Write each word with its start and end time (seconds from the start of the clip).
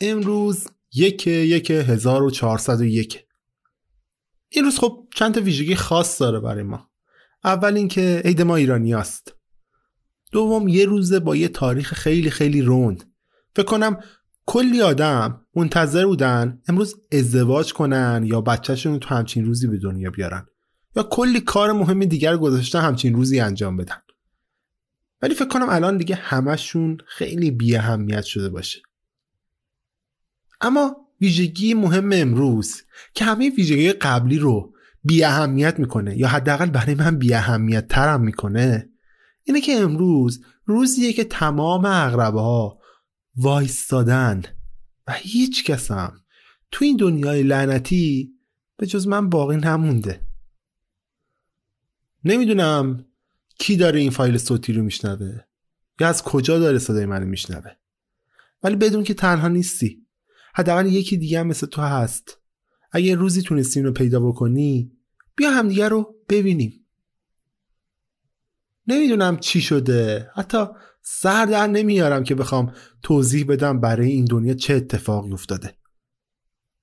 امروز 0.00 0.66
یک 0.94 1.26
یک. 1.26 1.70
1401 1.70 3.24
این 4.48 4.64
روز 4.64 4.78
خب 4.78 5.08
چند 5.14 5.34
تا 5.34 5.40
ویژگی 5.40 5.74
خاص 5.74 6.20
داره 6.20 6.40
برای 6.40 6.62
ما. 6.62 6.90
اول 7.44 7.76
اینکه 7.76 8.22
عید 8.24 8.42
ما 8.42 8.56
ایرانی 8.56 8.94
است. 8.94 9.34
دوم 10.32 10.68
یه 10.68 10.84
روزه 10.84 11.20
با 11.20 11.36
یه 11.36 11.48
تاریخ 11.48 11.94
خیلی 11.94 12.30
خیلی 12.30 12.62
روند. 12.62 13.12
فکر 13.56 13.66
کنم 13.66 14.00
کلی 14.46 14.82
آدم 14.82 15.46
منتظر 15.56 16.06
بودن 16.06 16.62
امروز 16.68 16.94
ازدواج 17.12 17.72
کنن 17.72 18.22
یا 18.24 18.40
بچهشون 18.40 18.98
تو 18.98 19.14
همچین 19.14 19.44
روزی 19.44 19.66
به 19.66 19.78
دنیا 19.78 20.10
بیارن. 20.10 20.46
یا 20.96 21.02
کلی 21.02 21.40
کار 21.40 21.72
مهم 21.72 22.04
دیگر 22.04 22.36
گذاشتن 22.36 22.80
همچین 22.80 23.14
روزی 23.14 23.40
انجام 23.40 23.76
بدن. 23.76 24.02
ولی 25.22 25.34
فکر 25.34 25.48
کنم 25.48 25.68
الان 25.68 25.96
دیگه 25.96 26.14
همشون 26.14 26.98
خیلی 27.06 27.50
بی 27.50 27.76
اهمیت 27.76 28.24
شده 28.24 28.48
باشه. 28.48 28.82
اما 30.60 30.96
ویژگی 31.20 31.74
مهم 31.74 32.10
امروز 32.12 32.82
که 33.14 33.24
همه 33.24 33.50
ویژگی 33.50 33.92
قبلی 33.92 34.38
رو 34.38 34.74
بی 35.04 35.24
اهمیت 35.24 35.78
می‌کنه 35.78 36.18
یا 36.18 36.28
حداقل 36.28 36.70
برای 36.70 36.94
من 36.94 37.18
بی 37.18 37.34
اهمیت 37.34 37.88
ترم 37.88 38.20
می‌کنه 38.20 38.90
اینه 39.44 39.60
که 39.60 39.72
امروز 39.72 40.44
روزیه 40.64 41.12
که 41.12 41.24
تمام 41.24 41.84
اغربه 41.84 42.40
ها 42.40 42.78
وایستادن 43.36 44.42
و 45.06 45.12
هیچ 45.12 45.64
کسم 45.64 46.20
تو 46.70 46.84
این 46.84 46.96
دنیای 46.96 47.42
لعنتی 47.42 48.32
به 48.76 48.86
جز 48.86 49.06
من 49.06 49.28
باقی 49.28 49.56
نمونده. 49.56 50.20
نمی‌دونم 52.24 53.04
کی 53.58 53.76
داره 53.76 54.00
این 54.00 54.10
فایل 54.10 54.38
صوتی 54.38 54.72
رو 54.72 54.82
میشنوه 54.82 55.40
یا 56.00 56.08
از 56.08 56.22
کجا 56.22 56.58
داره 56.58 56.78
صدای 56.78 57.06
منو 57.06 57.26
میشنوه. 57.26 57.70
ولی 58.62 58.76
بدون 58.76 59.04
که 59.04 59.14
تنها 59.14 59.48
نیستی. 59.48 59.99
حداقل 60.60 60.86
یکی 60.86 61.16
دیگه 61.16 61.40
هم 61.40 61.46
مثل 61.46 61.66
تو 61.66 61.82
هست. 61.82 62.38
اگه 62.92 63.14
روزی 63.14 63.42
تونستی 63.42 63.82
رو 63.82 63.92
پیدا 63.92 64.20
بکنی 64.20 64.92
بیا 65.36 65.50
همدیگه 65.50 65.88
رو 65.88 66.14
ببینیم. 66.28 66.86
نمی‌دونم 68.86 69.36
چی 69.36 69.60
شده. 69.60 70.30
حتی 70.34 70.66
سر 71.02 71.46
در 71.46 71.66
نمیارم 71.66 72.24
که 72.24 72.34
بخوام 72.34 72.72
توضیح 73.02 73.46
بدم 73.48 73.80
برای 73.80 74.10
این 74.10 74.24
دنیا 74.24 74.54
چه 74.54 74.74
اتفاقی 74.74 75.32
افتاده. 75.32 75.74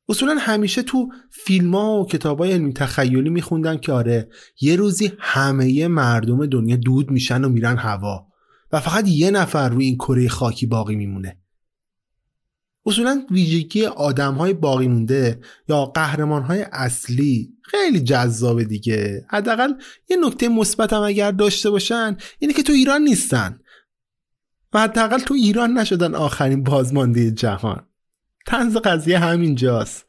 اصولا 0.09 0.35
همیشه 0.39 0.83
تو 0.83 1.09
فیلم 1.31 1.75
ها 1.75 1.99
و 1.99 2.07
کتاب 2.07 2.39
های 2.39 2.51
علمی 2.51 2.73
تخیلی 2.73 3.29
میخوندن 3.29 3.77
که 3.77 3.91
آره 3.91 4.29
یه 4.61 4.75
روزی 4.75 5.11
همه 5.19 5.87
مردم 5.87 6.45
دنیا 6.45 6.75
دود 6.75 7.11
میشن 7.11 7.45
و 7.45 7.49
میرن 7.49 7.77
هوا 7.77 8.27
و 8.71 8.79
فقط 8.79 9.07
یه 9.07 9.31
نفر 9.31 9.69
روی 9.69 9.85
این 9.85 9.95
کره 9.95 10.27
خاکی 10.27 10.65
باقی 10.65 10.95
میمونه. 10.95 11.37
اصولا 12.87 13.25
ویژگی 13.31 13.85
آدم 13.85 14.33
های 14.33 14.53
باقی 14.53 14.87
مونده 14.87 15.39
یا 15.69 15.85
قهرمان 15.85 16.43
های 16.43 16.65
اصلی 16.71 17.53
خیلی 17.61 17.99
جذابه 17.99 18.63
دیگه. 18.63 19.25
حداقل 19.29 19.73
یه 20.09 20.17
نکته 20.17 20.49
مثبت 20.49 20.93
هم 20.93 21.01
اگر 21.01 21.31
داشته 21.31 21.69
باشن 21.69 22.17
اینه 22.39 22.53
که 22.53 22.63
تو 22.63 22.73
ایران 22.73 23.01
نیستن. 23.01 23.59
و 24.73 24.79
حداقل 24.79 25.19
تو 25.19 25.33
ایران 25.33 25.77
نشدن 25.77 26.15
آخرین 26.15 26.63
بازمانده 26.63 27.31
جهان. 27.31 27.87
تنز 28.45 28.77
قضیه 28.77 29.19
همینجاست. 29.19 30.05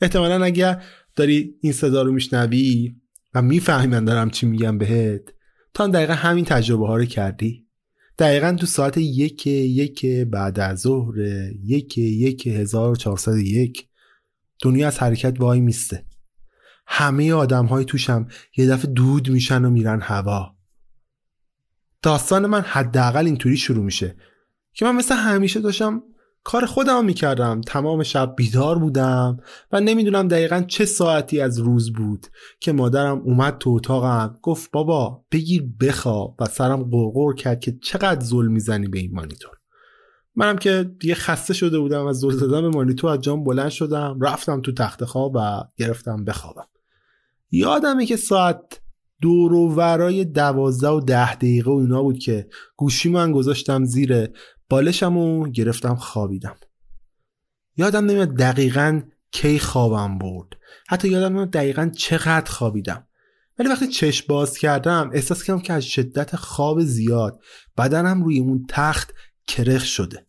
احتمالا 0.00 0.44
اگر 0.44 0.82
داری 1.16 1.54
این 1.60 1.72
صدا 1.72 2.02
رو 2.02 2.12
میشنوی 2.12 2.94
و 3.34 3.42
می‌فهمی 3.42 3.86
من 3.86 4.04
دارم 4.04 4.30
چی 4.30 4.46
میگم 4.46 4.78
بهت 4.78 5.22
تا 5.74 5.86
دقیقا 5.86 6.14
همین 6.14 6.44
تجربه 6.44 6.86
ها 6.86 6.96
رو 6.96 7.04
کردی. 7.04 7.67
دقیقا 8.18 8.56
تو 8.60 8.66
ساعت 8.66 8.98
یک 8.98 9.46
یک 9.46 10.06
بعد 10.06 10.60
از 10.60 10.80
ظهر 10.80 11.18
یک 11.64 11.98
یک 11.98 12.46
1401 12.46 13.88
دنیا 14.62 14.86
از 14.86 14.98
حرکت 14.98 15.40
وای 15.40 15.60
میسته. 15.60 16.04
همه 16.86 17.32
آدم 17.32 17.66
های 17.66 17.84
توشم 17.84 18.28
یه 18.56 18.66
دفعه 18.66 18.92
دود 18.92 19.30
میشن 19.30 19.64
و 19.64 19.70
میرن 19.70 20.00
هوا. 20.00 20.56
داستان 22.02 22.46
من 22.46 22.60
حداقل 22.60 23.26
اینطوری 23.26 23.56
شروع 23.56 23.84
میشه 23.84 24.16
که 24.72 24.84
من 24.84 24.96
مثل 24.96 25.14
همیشه 25.14 25.60
داشتم 25.60 26.02
کار 26.48 26.66
خودم 26.66 27.04
می‌کردم. 27.04 27.60
تمام 27.60 28.02
شب 28.02 28.34
بیدار 28.36 28.78
بودم 28.78 29.36
و 29.72 29.80
نمی‌دونم 29.80 30.28
دقیقا 30.28 30.64
چه 30.68 30.84
ساعتی 30.84 31.40
از 31.40 31.58
روز 31.58 31.92
بود 31.92 32.26
که 32.60 32.72
مادرم 32.72 33.18
اومد 33.18 33.58
تو 33.58 33.70
اتاقم. 33.70 34.34
گفت 34.42 34.70
بابا 34.70 35.24
بگیر 35.32 35.64
بخواب. 35.80 36.36
و 36.40 36.44
سرم 36.44 36.82
قرقر 36.82 37.34
کرد 37.34 37.60
که 37.60 37.78
چقدر 37.82 38.24
ظلم 38.24 38.52
می‌زنی 38.52 38.88
به 38.88 38.98
این 38.98 39.14
مانیتور. 39.14 39.56
منم 40.36 40.58
که 40.58 40.90
دیگه 41.00 41.14
خسته 41.14 41.54
شده 41.54 41.78
بودم 41.78 42.06
از 42.06 42.20
زل 42.20 42.30
زدن 42.30 42.60
به 42.60 42.68
مانیتور 42.68 43.10
از 43.10 43.20
جام 43.20 43.44
بلند 43.44 43.70
شدم 43.70 44.18
رفتم 44.20 44.60
تو 44.60 44.72
تخت 44.72 45.04
خواب 45.04 45.32
و 45.34 45.60
گرفتم 45.76 46.24
بخوابم. 46.24 46.68
یادمه 47.50 48.06
که 48.06 48.16
ساعت 48.16 48.80
دور 49.20 49.52
و 49.52 49.68
ورای 49.68 50.24
دوازده 50.24 50.88
و 50.88 51.00
ده 51.00 51.34
دقیقه 51.34 51.70
و 51.70 51.74
اینا 51.74 52.02
بود 52.02 52.18
که 52.18 52.48
گوشی 52.76 53.08
من 53.10 53.32
گذاشتم 53.32 53.84
زیر 53.84 54.28
بالشم 54.68 55.16
و 55.16 55.48
گرفتم 55.48 55.94
خوابیدم. 55.94 56.56
یادم 57.76 58.04
نمیاد 58.04 58.36
دقیقا 58.36 59.02
کی 59.30 59.58
خوابم 59.58 60.18
برد. 60.18 60.48
حتی 60.88 61.08
یادم 61.08 61.32
نمیاد 61.32 61.50
دقیقا 61.50 61.90
چقدر 61.96 62.50
خوابیدم. 62.50 63.06
ولی 63.58 63.68
وقتی 63.68 63.88
چشم 63.88 64.24
باز 64.28 64.58
کردم 64.58 65.10
احساس 65.14 65.42
کردم 65.42 65.60
که 65.60 65.72
از 65.72 65.84
شدت 65.84 66.36
خواب 66.36 66.82
زیاد 66.82 67.40
بدنم 67.78 68.22
روی 68.22 68.38
اون 68.38 68.66
تخت 68.68 69.14
کرخ 69.46 69.84
شده. 69.84 70.26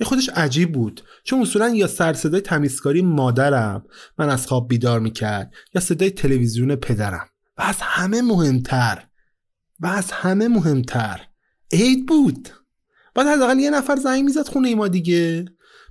این 0.00 0.08
خودش 0.08 0.28
عجیب 0.28 0.72
بود. 0.72 1.02
چون 1.24 1.40
اصولا 1.40 1.68
یا 1.68 1.86
سر 1.86 2.12
صدای 2.12 2.40
تمیزکاری 2.40 3.02
مادرم 3.02 3.86
من 4.18 4.28
از 4.28 4.46
خواب 4.46 4.68
بیدار 4.68 5.00
می‌کرد 5.00 5.54
یا 5.74 5.80
صدای 5.80 6.10
تلویزیون 6.10 6.76
پدرم. 6.76 7.28
و 7.58 7.62
از 7.62 7.76
همه 7.80 8.22
مهمتر 8.22 9.06
و 9.80 9.86
از 9.86 10.12
همه 10.12 10.48
مهمتر 10.48 11.20
عید 11.72 12.06
بود. 12.06 12.48
بعد 13.14 13.26
حداقل 13.26 13.58
یه 13.58 13.70
نفر 13.70 13.96
زنگ 13.96 14.24
می‌زد 14.24 14.48
خونه 14.48 14.74
ما 14.74 14.88
دیگه. 14.88 15.44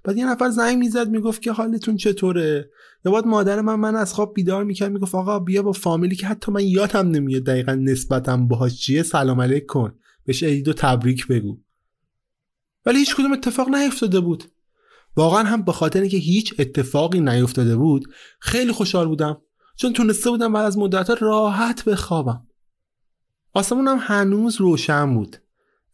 بعد 0.04 0.18
یه 0.18 0.26
نفر 0.26 0.50
زنگ 0.50 0.78
می‌زد 0.78 1.10
می‌گفت 1.10 1.42
که 1.42 1.52
حالتون 1.52 1.98
چطوره؟ 1.98 2.70
یا 3.06 3.12
بعد 3.12 3.26
مادر 3.26 3.62
من 3.62 3.76
من 3.76 3.96
از 3.96 4.14
خواب 4.14 4.34
بیدار 4.34 4.64
می‌کرد 4.64 4.92
می‌گفت 4.92 5.16
آقا 5.16 5.40
بیا 5.40 5.64
با 5.64 5.72
فامیلی 5.72 6.16
که 6.16 6.28
حتی 6.28 6.52
من 6.52 6.64
یادم 6.64 7.08
نمیاد 7.08 7.44
دقیقا 7.44 7.74
نسبتم 7.74 8.48
باهاش 8.48 8.82
چیه 8.82 9.04
سلام 9.04 9.42
علیک 9.42 9.66
کن 9.66 9.94
بهش 10.26 10.44
عید 10.44 10.68
و 10.68 10.74
تبریک 10.74 11.28
بگو. 11.28 11.58
ولی 12.86 13.00
هیچ 13.00 13.16
کدوم 13.16 13.34
اتفاق 13.34 13.70
نیفتاده 13.70 14.20
بود. 14.20 14.44
واقعا 15.16 15.44
هم 15.44 15.62
به 15.62 15.72
خاطر 15.72 16.02
اینکه 16.02 16.18
هیچ 16.18 16.54
اتفاقی 16.60 17.20
نیفتاده 17.20 17.76
بود 17.76 18.08
خیلی 18.40 18.72
خوشحال 18.72 19.08
بودم. 19.08 19.42
چون 19.76 19.94
تونسته 19.94 20.30
بودم 20.30 20.54
بعد 20.54 20.66
از 20.66 20.78
مدت 20.78 21.10
راحت 21.22 21.86
بخوابم. 21.86 22.48
آسمونم 23.54 23.98
هنوز 24.02 24.62
روشن 24.62 25.14
بود. 25.14 25.38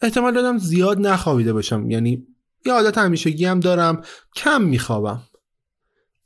احتمال 0.02 0.34
دادم 0.34 0.58
زیاد 0.58 1.00
نخوابیده 1.00 1.54
باشم. 1.54 1.90
یعنی 1.90 2.28
یه 2.66 2.74
عادت 2.74 2.98
همیشگی 2.98 3.46
هم 3.46 3.60
دارم 3.60 4.02
کم 4.36 4.62
میخوابم. 4.62 5.22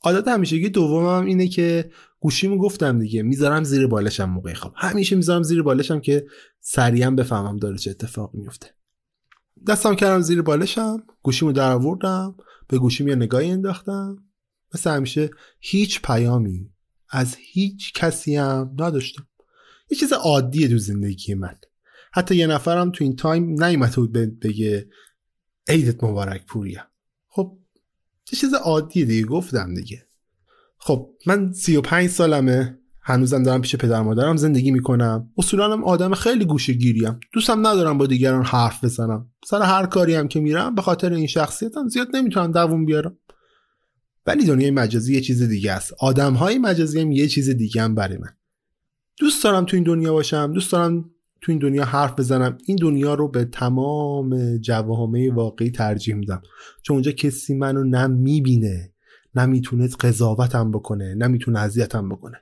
عادت 0.01 0.27
همیشگی 0.27 0.69
دومم 0.69 1.25
اینه 1.25 1.47
که 1.47 1.91
گوشیمو 2.19 2.57
گفتم 2.57 2.99
دیگه 2.99 3.23
می‌ذارم 3.23 3.63
زیر 3.63 3.87
بالشم 3.87 4.29
موقع 4.29 4.53
خواب. 4.53 4.73
همیشه 4.77 5.15
می‌ذارم 5.15 5.43
زیر 5.43 5.61
بالشم 5.61 5.99
که 5.99 6.25
سریعا 6.59 7.11
بفهمم 7.11 7.57
داره 7.57 7.77
چه 7.77 7.91
اتفاقی 7.91 8.37
میفته. 8.37 8.67
دستم 9.67 9.95
کردم 9.95 10.21
زیر 10.21 10.41
بالشم 10.41 11.03
گوشیمو 11.21 11.51
در 11.51 11.71
آوردم 11.71 12.35
به 12.67 12.77
گوشیم 12.77 13.07
یه 13.07 13.15
نگاهی 13.15 13.51
انداختم. 13.51 14.17
مثل 14.73 14.89
همیشه 14.89 15.29
هیچ 15.59 16.01
پیامی 16.01 16.69
از 17.09 17.35
هیچ 17.39 17.93
کسی 17.93 18.35
هم 18.35 18.75
نداشتم. 18.79 19.27
یه 19.89 19.97
چیز 19.97 20.13
عادیه 20.13 20.67
تو 20.67 20.77
زندگی 20.77 21.33
من. 21.33 21.55
حتی 22.13 22.35
یه 22.35 22.47
نفرم 22.47 22.91
تو 22.91 23.03
این 23.03 23.15
تایم 23.15 23.63
نیومده 23.63 23.95
بود 23.95 24.39
بگه 24.39 24.89
عیدت 25.67 26.03
مبارک 26.03 26.45
پوریا. 26.45 26.81
خب 27.27 27.57
چه 28.25 28.37
چیز 28.37 28.53
عادیه 28.53 29.05
دیگه 29.05 29.27
گفتم 29.27 29.73
دیگه. 29.73 30.07
خب 30.77 31.09
من 31.25 31.51
35 31.51 32.09
سالمه 32.09 32.77
هنوزم 33.03 33.43
دارم 33.43 33.61
پیش 33.61 33.75
پدر 33.75 34.01
مادرم 34.01 34.37
زندگی 34.37 34.71
می‌کنم. 34.71 35.29
اصولا 35.37 35.73
هم 35.73 35.83
آدم 35.83 36.13
خیلی 36.13 36.45
گوشه 36.45 36.73
گیریم 36.73 37.19
دوستم 37.33 37.67
ندارم 37.67 37.97
با 37.97 38.07
دیگران 38.07 38.45
حرف 38.45 38.83
بزنم. 38.83 39.31
سر 39.45 39.61
هر 39.61 39.85
کاری 39.85 40.15
هم 40.15 40.27
که 40.27 40.39
میرم 40.39 40.75
به 40.75 40.81
خاطر 40.81 41.13
این 41.13 41.27
شخصیتم 41.27 41.87
زیاد 41.87 42.15
نمی‌تونم 42.15 42.51
دووم 42.51 42.85
بیارم. 42.85 43.17
ولی 44.25 44.45
دنیای 44.45 44.71
مجازی 44.71 45.13
یه 45.13 45.21
چیز 45.21 45.43
دیگه 45.43 45.71
است. 45.71 45.93
آدم 45.99 46.33
های 46.33 46.57
مجازی 46.57 47.01
هم 47.01 47.11
یه 47.11 47.27
چیز 47.27 47.49
دیگه 47.49 47.81
هم 47.81 47.95
برای 47.95 48.17
من. 48.17 48.35
دوست 49.17 49.43
دارم 49.43 49.65
تو 49.65 49.77
این 49.77 49.83
دنیا 49.83 50.13
باشم 50.13 50.53
دوست 50.53 50.71
دارم 50.71 51.11
تو 51.41 51.51
این 51.51 51.59
دنیا 51.59 51.85
حرف 51.85 52.19
بزنم 52.19 52.57
این 52.65 52.77
دنیا 52.77 53.13
رو 53.13 53.27
به 53.27 53.45
تمام 53.45 54.57
جوامع 54.57 55.29
واقعی 55.33 55.71
ترجیح 55.71 56.15
میدم. 56.15 56.41
چون 56.81 56.95
اونجا 56.95 57.11
کسی 57.11 57.55
منو 57.55 57.83
نه 57.83 58.07
می‌بینه 58.07 58.93
نه 59.35 59.45
می‌تونه 59.45 59.87
قضاوتم 59.87 60.71
بکنه 60.71 61.15
نه 61.15 61.27
می‌تونه 61.27 61.59
اذیتم 61.59 62.09
بکنه. 62.09 62.37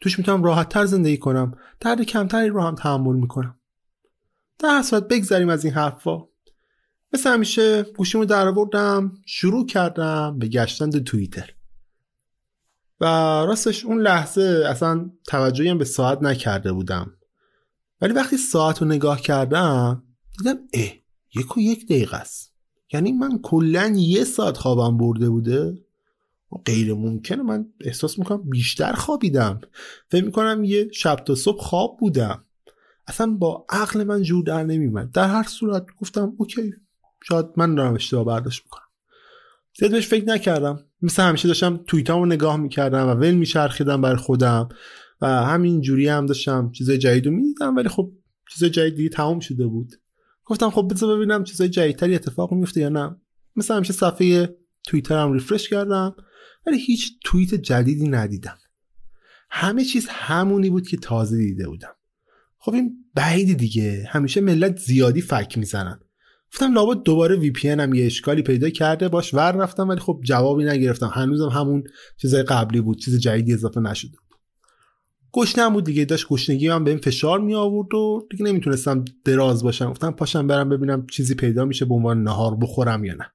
توش 0.00 0.18
می‌تونم 0.18 0.42
راحت 0.42 0.68
تر 0.68 0.84
زندگی 0.84 1.16
کنم 1.16 1.58
درد 1.80 2.02
کمتری 2.02 2.48
رو 2.48 2.62
هم 2.62 2.74
تحمل 2.74 3.16
می‌کنم. 3.16 3.54
در 4.58 4.82
صورت 4.82 5.08
بگذریم 5.08 5.48
از 5.48 5.64
این 5.64 5.74
حرفا. 5.74 6.24
مثل 7.12 7.30
همیشه 7.30 7.82
گوشیمو 7.82 8.24
در 8.24 8.50
بردم 8.50 9.12
شروع 9.26 9.66
کردم 9.66 10.38
به 10.38 10.48
گشتن 10.48 10.90
توییتر. 10.90 11.50
و 13.00 13.04
راستش 13.48 13.84
اون 13.84 14.00
لحظه 14.00 14.64
اصلا 14.68 15.10
توجهی 15.26 15.74
به 15.74 15.84
ساعت 15.84 16.22
نکرده 16.22 16.72
بودم. 16.72 17.12
ولی 18.00 18.12
وقتی 18.12 18.36
ساعت 18.36 18.82
رو 18.82 18.88
نگاه 18.88 19.20
کردم 19.20 20.02
دیدم 20.38 20.58
اه 20.74 20.92
یک 21.34 21.56
و 21.56 21.60
یک 21.60 21.86
دقیقه 21.86 22.16
است. 22.16 22.54
یعنی 22.92 23.12
من 23.12 23.38
کلا 23.42 23.92
یه 23.96 24.24
ساعت 24.24 24.56
خوابم 24.56 24.98
برده 24.98 25.30
بوده؟ 25.30 25.78
غیر 26.64 26.94
ممکنه. 26.94 27.42
من 27.42 27.66
احساس 27.80 28.18
می‌کنم 28.18 28.42
بیشتر 28.50 28.92
خوابیدم. 28.92 29.60
فکر 30.10 30.24
می‌کنم 30.24 30.64
یه 30.64 30.88
شب 30.92 31.16
تا 31.16 31.34
صبح 31.34 31.60
خواب 31.60 31.96
بودم. 32.00 32.44
اصلا 33.06 33.26
با 33.26 33.66
عقل 33.68 34.04
من 34.04 34.22
جور 34.22 34.44
در 34.44 34.64
نمیمد 34.64 35.10
در 35.10 35.28
هر 35.28 35.42
صورت 35.42 35.86
گفتم 36.00 36.32
اوکی 36.36 36.72
شاید 37.28 37.46
من 37.56 37.74
دارم 37.74 37.94
اشتباه 37.94 38.24
برداشت 38.24 38.62
می‌کنم. 38.64 38.82
زیاد 39.78 39.90
بهش 39.90 40.06
فکر 40.06 40.24
نکردم. 40.24 40.84
مثل 41.02 41.22
همیشه 41.22 41.48
داشتم 41.48 41.76
توییتامو 41.76 42.26
نگاه 42.26 42.56
می‌کردم 42.56 43.06
و 43.06 43.10
ول 43.10 43.34
میچرخیدم 43.34 44.00
بر 44.00 44.16
خودم. 44.16 44.68
و 45.20 45.26
همین 45.26 45.80
جوری 45.80 46.08
هم 46.08 46.26
داشتم 46.26 46.70
چیزای 46.70 46.98
جدید 46.98 47.26
رو 47.26 47.32
می‌دیدم 47.32 47.76
ولی 47.76 47.88
خب 47.88 48.12
چیزای 48.50 48.70
جدید 48.70 48.96
دیگه 48.96 49.08
تمام 49.08 49.40
شده 49.40 49.66
بود. 49.66 49.92
گفتم 50.44 50.70
خب 50.70 50.88
بذار 50.90 51.16
ببینم 51.16 51.44
چیزای 51.44 51.68
جدیدتری 51.68 52.14
اتفاق 52.14 52.52
میفته 52.52 52.80
یا 52.80 52.88
نه. 52.88 53.16
مثل 53.56 53.74
همیشه 53.74 53.92
صفحه 53.92 54.56
توییترم 54.86 55.32
ریفرش 55.32 55.68
کردم 55.68 56.16
ولی 56.66 56.78
هیچ 56.78 57.12
توییت 57.24 57.54
جدیدی 57.54 58.08
ندیدم. 58.08 58.58
همه 59.50 59.84
چیز 59.84 60.06
همونی 60.08 60.70
بود 60.70 60.88
که 60.88 60.96
تازه 60.96 61.36
دیده 61.36 61.68
بودم. 61.68 61.94
خب 62.58 62.74
این 62.74 63.04
بعیدی 63.14 63.54
دیگه. 63.54 64.06
همیشه 64.08 64.40
ملت 64.40 64.76
زیادی 64.78 65.20
فک 65.20 65.58
می‌زنن. 65.58 66.00
گفتم 66.52 66.74
لابد 66.74 67.02
دوباره 67.02 67.36
وی 67.36 67.50
پی 67.50 67.68
هم 67.68 67.94
یه 67.94 68.06
اشکالی 68.06 68.42
پیدا 68.42 68.70
کرده 68.70 69.08
باش. 69.08 69.34
ور 69.34 69.52
رفتم 69.52 69.88
ولی 69.88 70.00
خب 70.00 70.20
جوابی 70.24 70.64
نگرفتم. 70.64 71.10
هنوزم 71.14 71.48
همون 71.48 71.84
چیزای 72.16 72.42
قبلی 72.42 72.80
بود. 72.80 72.98
چیز 72.98 73.18
جدیدی 73.18 73.54
اضافه 73.54 73.80
نشده 73.80 74.18
گشنم 75.32 75.72
بود 75.72 75.84
دیگه 75.84 76.04
داشت 76.04 76.28
گشنگی 76.28 76.68
هم 76.68 76.84
بهم 76.84 76.98
فشار 76.98 77.40
می 77.40 77.54
آورد 77.54 77.94
و 77.94 78.26
دیگه 78.30 78.44
نمی‌تونستم 78.44 79.04
دراز 79.24 79.62
باشم. 79.62 79.90
گفتم 79.90 80.10
پاشم 80.10 80.46
برم 80.46 80.68
ببینم 80.68 81.06
چیزی 81.06 81.34
پیدا 81.34 81.64
میشه 81.64 81.84
به 81.84 81.94
عنوان 81.94 82.22
نهار 82.22 82.56
بخورم 82.56 83.04
یا 83.04 83.14
نه. 83.14 83.32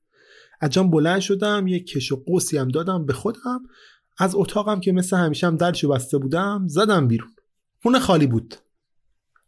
اجام 0.61 0.89
بلند 0.89 1.19
شدم 1.19 1.67
یه 1.67 1.79
کش 1.79 2.11
و 2.11 2.23
قوسی 2.25 2.57
هم 2.57 2.67
دادم 2.67 3.05
به 3.05 3.13
خودم. 3.13 3.63
از 4.17 4.35
اتاقم 4.35 4.79
که 4.79 4.91
مثل 4.91 5.17
همیشه 5.17 5.47
هم 5.47 5.57
درشو 5.57 5.89
بسته 5.89 6.17
بودم 6.17 6.67
زدم 6.67 7.07
بیرون. 7.07 7.29
خونه 7.83 7.99
خالی 7.99 8.27
بود. 8.27 8.55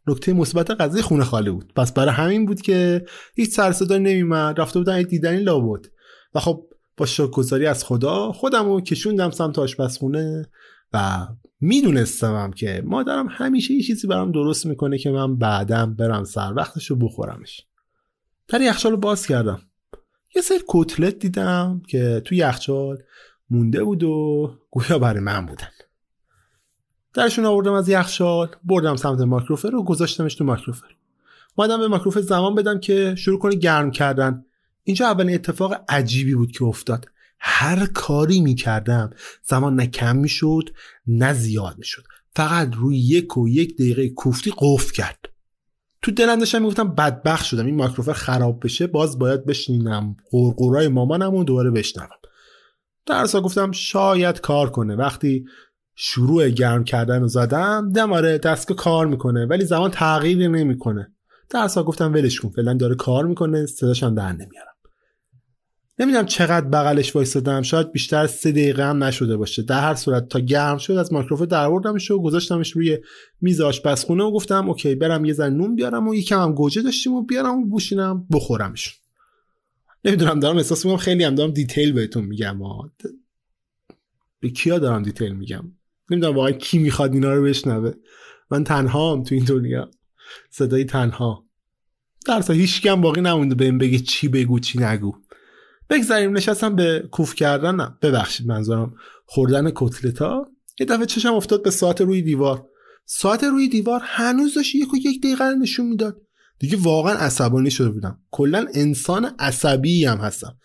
نکته 0.06 0.32
مثبت 0.32 0.70
قضیه 0.70 1.02
خونه 1.02 1.24
خالی 1.24 1.50
بود. 1.50 1.72
پس 1.76 1.92
برای 1.92 2.14
همین 2.14 2.46
بود 2.46 2.62
که 2.62 3.06
هیچ 3.34 3.50
سر 3.50 3.72
صدا 3.72 3.98
نمیمد 3.98 4.60
رفته 4.60 4.78
بودن 4.78 5.02
دیدنی 5.02 5.42
لابد. 5.42 5.86
و 6.34 6.40
خب 6.40 6.66
با 6.96 7.06
شکرگزاری 7.06 7.66
از 7.66 7.84
خدا 7.84 8.32
خودم 8.32 8.68
رو 8.68 8.80
کشوندم 8.80 9.30
سمت 9.30 9.58
آشپزخونه. 9.58 10.46
و 10.92 11.26
میدونستمم 11.60 12.52
که 12.52 12.82
مادرم 12.86 13.26
همیشه 13.30 13.74
یه 13.74 13.82
چیزی 13.82 14.06
برام 14.06 14.32
درست 14.32 14.66
می‌کنه 14.66 14.98
که 14.98 15.10
من 15.10 15.36
بعدم 15.36 15.94
برم 15.94 16.24
سر 16.24 16.52
وقتش 16.56 16.86
رو 16.86 16.96
بخورمش. 16.96 17.66
در 18.48 18.60
یخچال 18.60 18.92
رو 18.92 18.98
باز 18.98 19.26
کردم. 19.26 19.60
یه 20.36 20.42
سر 20.42 20.58
کتلت 20.68 21.18
دیدم 21.18 21.82
که 21.88 22.22
تو 22.24 22.34
یخچال 22.34 23.02
مونده 23.50 23.84
بود 23.84 24.02
و 24.02 24.50
گویا 24.70 24.98
برای 24.98 25.20
من 25.20 25.46
بودن. 25.46 25.68
درشون 27.14 27.44
آوردم 27.44 27.72
از 27.72 27.88
یخچال 27.88 28.48
بردم 28.64 28.96
سمت 28.96 29.20
ماکروفر 29.20 29.74
و 29.74 29.84
گذاشتمش 29.84 30.34
تو 30.34 30.44
ماکروفر 30.44 30.88
مادم 31.58 31.78
به 31.78 31.88
ماکروفر 31.88 32.20
زمان 32.20 32.54
بدم 32.54 32.80
که 32.80 33.14
شروع 33.14 33.38
کنه 33.38 33.54
گرم 33.54 33.90
کردن. 33.90 34.44
اینجا 34.84 35.06
اولین 35.06 35.34
اتفاق 35.34 35.74
عجیبی 35.88 36.34
بود 36.34 36.52
که 36.52 36.64
افتاد. 36.64 37.06
هر 37.38 37.86
کاری 37.86 38.40
می‌کردم 38.40 39.10
زمان 39.42 39.74
نه 39.74 39.86
کم 39.86 40.16
می‌شد 40.16 40.70
نه 41.06 41.32
زیاد 41.32 41.78
می‌شد. 41.78 42.02
فقط 42.36 42.74
روی 42.74 42.98
یک 42.98 43.36
و 43.36 43.48
یک 43.48 43.74
دقیقه 43.74 44.08
کوفتی 44.08 44.52
قفل 44.58 44.92
کرد. 44.92 45.18
تو 46.02 46.10
دلم 46.10 46.38
داشتم 46.38 46.62
می‌گفتم 46.62 46.94
بدبخت 46.94 47.44
شدم 47.44 47.66
این 47.66 47.76
ماکروفر 47.76 48.12
خراب 48.12 48.64
بشه 48.64 48.86
باز 48.86 49.18
باید 49.18 49.46
بشنینم 49.46 50.16
قرقرای 50.30 50.88
مامانم 50.88 51.34
و 51.34 51.44
دوباره 51.44 51.70
بشنوم. 51.70 52.08
در 53.06 53.26
گفتم 53.26 53.72
شاید 53.72 54.40
کار 54.40 54.70
کنه. 54.70 54.96
وقتی 54.96 55.44
شروع 55.94 56.48
گرم 56.48 56.84
کردن 56.84 57.20
رو 57.20 57.28
زدم 57.28 57.92
دماره 57.92 58.38
دستگاه 58.38 58.76
کار 58.76 59.06
می‌کنه 59.06 59.46
ولی 59.46 59.64
زمان 59.64 59.90
تغییری 59.90 60.48
نمی‌کنه. 60.48 61.12
در 61.50 61.68
گفتم 61.68 62.12
ولش 62.12 62.40
کن 62.40 62.48
فعلا 62.48 62.74
داره 62.74 62.94
کار 62.94 63.26
می‌کنه 63.26 63.66
صداشم 63.66 64.14
در 64.14 64.32
نمیارم. 64.32 64.75
نمی‌دونم 65.98 66.26
چقدر 66.26 66.66
بغلش 66.66 67.16
وایسادم 67.16 67.62
شاید 67.62 67.92
بیشتر 67.92 68.22
از 68.22 68.30
سه 68.30 68.52
دقیقه 68.52 68.84
هم 68.84 69.04
نشده 69.04 69.36
باشه. 69.36 69.62
در 69.62 69.80
هر 69.80 69.94
صورت 69.94 70.28
تا 70.28 70.40
گرم 70.40 70.78
شد 70.78 70.92
از 70.92 71.12
مایکروفون 71.12 71.46
دروردمش 71.46 72.10
و 72.10 72.22
گذاشتمش 72.22 72.72
روی 72.72 72.98
میز 73.40 73.60
آشپزخونه 73.60 74.24
و 74.24 74.32
گفتم 74.32 74.68
okay 74.68 74.94
برم 74.94 75.24
یه 75.24 75.32
ذره 75.32 75.50
نون 75.50 75.74
بیارم 75.74 76.08
و 76.08 76.14
یکم 76.14 76.42
هم 76.42 76.52
گوجه 76.52 76.82
داشتیم 76.82 77.12
و 77.12 77.22
بیارم 77.22 77.58
و 77.58 77.66
بشینم 77.66 78.26
بخورمش. 78.32 79.00
نمی‌دونم 80.04 80.40
دارم 80.40 80.56
احساس 80.56 80.84
می‌کنم 80.84 80.98
خیلی 80.98 81.24
هم 81.24 81.34
دارم 81.34 81.50
detail 81.50 81.92
بهتون 81.92 82.24
میگم. 82.24 82.58
به 84.40 84.50
کیا 84.50 84.78
دارم 84.78 85.02
detail 85.02 85.32
میگم؟ 85.32 85.72
نمی‌دونم 86.10 86.36
واقعا 86.36 86.52
کی 86.52 86.78
می‌خواد 86.78 87.14
اینا 87.14 87.34
رو 87.34 87.42
بشنوه. 87.42 87.92
من 88.50 88.64
تنها 88.64 89.12
هم 89.12 89.22
تو 89.22 89.34
این 89.34 89.44
دنیا. 89.44 89.90
صدای 90.50 90.84
تنها. 90.84 91.46
در 92.26 92.52
هیچ 92.52 92.86
باقی 92.86 93.20
نمونده. 93.20 93.54
بهم 93.54 93.78
بگه 93.78 93.98
چی 93.98 94.28
بگو 94.28 94.58
چی 94.58 94.78
نگو. 94.78 95.14
بگذریم 95.90 96.36
نشستم 96.36 96.76
به 96.76 97.08
کوفت 97.10 97.34
کردن. 97.34 97.74
نه 97.74 97.96
ببخشید 98.02 98.46
منظورم 98.46 98.94
خوردن 99.26 99.72
کتلتا. 99.74 100.46
یه 100.80 100.86
دفعه 100.86 101.06
چشم 101.06 101.34
افتاد 101.34 101.62
به 101.62 101.70
ساعت 101.70 102.00
روی 102.00 102.22
دیوار. 102.22 102.66
ساعت 103.04 103.44
روی 103.44 103.68
دیوار 103.68 104.00
هنوز 104.04 104.54
داشت 104.54 104.74
یک 104.74 104.94
و 104.94 104.96
یک 104.96 105.22
دقیقه 105.22 105.44
نشون 105.54 105.86
می‌داد. 105.86 106.20
دیگه 106.58 106.76
واقعا 106.76 107.14
عصبانی 107.14 107.70
شده 107.70 107.88
بودم. 107.88 108.18
کلا 108.30 108.66
انسان 108.74 109.30
عصبی 109.38 110.04
هم 110.04 110.18
هستم. 110.18 110.56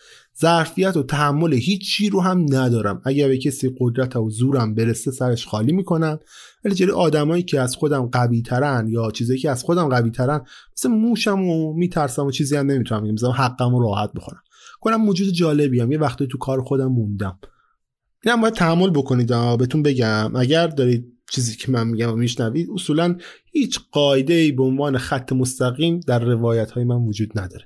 ظرفیت 0.41 0.97
و 0.97 1.03
تحمل 1.03 1.53
هیچی 1.53 2.09
رو 2.09 2.21
هم 2.21 2.45
ندارم. 2.49 3.01
اگر 3.05 3.27
به 3.27 3.37
کسی 3.37 3.75
قدرت 3.79 4.15
و 4.15 4.29
زورم 4.29 4.75
برسه 4.75 5.11
سرش 5.11 5.47
خالی 5.47 5.71
می‌کنم. 5.71 6.19
ولی 6.65 6.75
جلوی 6.75 6.91
آدمایی 6.91 7.43
که 7.43 7.61
از 7.61 7.75
خودم 7.75 8.05
قوی 8.05 8.41
ترن 8.41 8.87
یا 8.87 9.11
چیزایی 9.11 9.39
که 9.39 9.49
از 9.49 9.63
خودم 9.63 9.89
قوی 9.89 10.11
ترن 10.11 10.45
مثل 10.77 10.89
موشم 10.89 11.39
و 11.41 11.73
میترسم 11.73 12.25
و 12.25 12.31
چیزی 12.31 12.55
هم 12.55 12.71
نمی‌تونم 12.71 13.03
بگم. 13.03 13.13
مثلا 13.13 13.31
حقم 13.31 13.75
رو 13.75 13.83
راحت 13.83 14.11
بخورم. 14.13 14.41
کنم 14.81 14.95
موجود 14.95 15.27
جالبیم 15.27 15.91
یه 15.91 15.97
وقتی 15.97 16.27
تو 16.27 16.37
کار 16.37 16.61
خودم 16.61 16.87
موندم. 16.87 17.39
اینم 18.23 18.41
باید 18.41 18.53
تحمل 18.53 18.89
بکنید. 18.89 19.57
بهتون 19.59 19.83
بگم. 19.83 20.35
اگر 20.35 20.67
دارید 20.67 21.05
چیزی 21.31 21.55
که 21.55 21.71
من 21.71 21.87
میگم 21.87 22.11
و 22.11 22.15
میشنوید 22.15 22.69
اصولا 22.73 23.15
هیچ 23.51 23.79
قاعده 23.91 24.33
ای 24.33 24.51
به 24.51 24.63
عنوان 24.63 24.97
خط 24.97 25.33
مستقیم 25.33 25.99
در 25.99 26.19
روایت 26.19 26.71
های 26.71 26.83
من 26.83 26.95
وجود 26.95 27.39
نداره. 27.39 27.65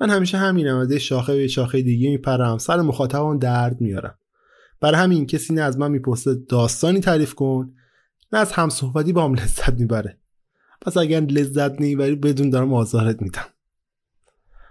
من 0.00 0.10
همیشه 0.10 0.38
همینم. 0.38 0.76
از 0.76 0.92
شاخه 0.92 1.36
به 1.36 1.48
شاخه 1.48 1.82
دیگه 1.82 2.10
میپرم. 2.10 2.58
سر 2.58 2.80
مخاطبم 2.80 3.38
درد 3.38 3.80
میارم. 3.80 4.18
برای 4.80 5.00
همین 5.00 5.26
کسی 5.26 5.54
نه 5.54 5.60
از 5.60 5.78
من 5.78 5.90
می‌پرسه 5.90 6.34
داستانی 6.34 7.00
تعریف 7.00 7.34
کن. 7.34 7.72
نه 8.32 8.38
از 8.38 8.52
همصحبتی 8.52 9.12
با 9.12 9.24
هم 9.24 9.34
لذت 9.34 9.72
می‌بره. 9.72 10.18
پس 10.80 10.96
اگر 10.96 11.20
لذت 11.20 11.80
نمی‌بری 11.80 12.14
بدون 12.14 12.50
دارم 12.50 12.74
آزارت 12.74 13.22
میدم. 13.22 13.44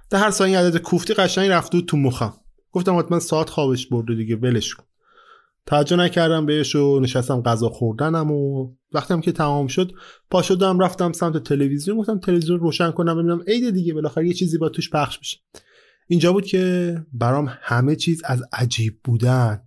در 0.09 0.19
هر 0.19 0.31
ثانیه 0.31 0.59
عدد 0.59 0.77
کوفتی 0.77 1.13
قشنگ 1.13 1.49
رفت 1.49 1.75
تو 1.75 1.97
مخم. 1.97 2.33
گفتم 2.71 2.99
حتما 2.99 3.19
ساعت 3.19 3.49
خوابش 3.49 3.87
برده 3.87 4.15
دیگه 4.15 4.35
ولش 4.35 4.75
کن. 4.75 4.83
توجه 5.65 5.95
نکردم 5.95 6.45
بهش 6.45 6.75
و 6.75 6.99
نشستم 6.99 7.41
غذا 7.41 7.69
خوردنم 7.69 8.31
و 8.31 8.71
وقتم 8.91 9.21
که 9.21 9.31
تمام 9.31 9.67
شد 9.67 9.91
پا 10.29 10.41
شدم 10.41 10.79
رفتم 10.79 11.11
سمت 11.11 11.43
تلویزیون 11.43 11.97
گفتم 11.97 12.19
تلویزیون 12.19 12.59
روشن 12.59 12.91
کنم 12.91 13.17
ببینم 13.17 13.43
عید 13.47 13.69
دیگه 13.73 13.93
بالاخره 13.93 14.27
یه 14.27 14.33
چیزی 14.33 14.57
با 14.57 14.69
توش 14.69 14.89
پخش 14.89 15.19
بشه. 15.19 15.37
اینجا 16.07 16.33
بود 16.33 16.45
که 16.45 16.95
برام 17.13 17.53
همه 17.61 17.95
چیز 17.95 18.21
از 18.25 18.43
عجیب 18.53 18.99
بودن. 19.03 19.61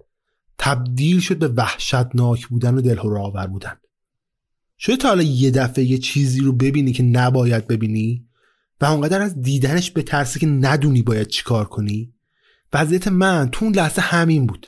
تبدیل 0.59 1.21
شد 1.21 1.39
به 1.39 1.49
وحشتناک 1.49 2.47
بودن 2.47 2.75
و 2.75 2.81
دلهور 2.81 3.19
آور 3.19 3.47
بودن. 3.47 3.77
شده 4.79 4.97
تا 4.97 5.09
حالا 5.09 5.23
یه 5.23 5.51
دفعه 5.51 5.85
یه 5.85 5.99
چیزی 5.99 6.41
رو 6.41 6.53
ببینی 6.53 6.93
که 6.93 7.03
نباید 7.03 7.67
ببینی؟ 7.67 8.29
و 8.83 8.85
اونقدر 8.85 9.23
از 9.23 9.43
دیدنش 9.43 9.91
به 9.91 10.03
ترسی 10.03 10.41
که 10.41 10.47
ندونی 10.47 11.03
باید 11.03 11.27
چیکار 11.27 11.65
کنی. 11.65 12.15
وضعیت 12.73 13.09
من 13.09 13.49
تو 13.53 13.65
اون 13.65 13.75
لحظه 13.75 14.03
همین 14.03 14.47
بود. 14.47 14.67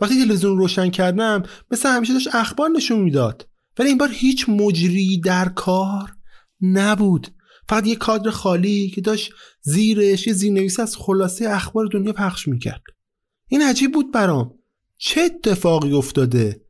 وقتی 0.00 0.24
تلویزیون 0.24 0.58
روشن 0.58 0.90
کردم 0.90 1.42
مثل 1.70 1.88
همیشه 1.88 2.12
داشت 2.12 2.34
اخبار 2.34 2.68
نشون 2.68 2.98
می‌داد. 2.98 3.48
ولی 3.78 3.88
این 3.88 3.98
بار 3.98 4.08
هیچ 4.12 4.48
مجری 4.48 5.20
در 5.20 5.48
کار 5.48 6.16
نبود. 6.60 7.28
فقط 7.68 7.86
یه 7.86 7.96
کادر 7.96 8.30
خالی 8.30 8.88
که 8.88 9.00
داشت 9.00 9.32
زیرش 9.60 10.26
یه 10.26 10.32
زیرنویسی 10.32 10.82
از 10.82 10.96
خلاصه 10.96 11.48
اخبار 11.48 11.86
دنیا 11.92 12.12
پخش 12.12 12.48
می‌کرد. 12.48 12.82
این 13.48 13.62
عجیب 13.62 13.92
بود 13.92 14.12
برام. 14.12 14.54
چه 14.96 15.20
اتفاقی 15.20 15.92
افتاده 15.92 16.64